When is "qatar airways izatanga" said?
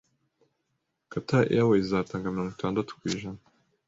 1.11-2.31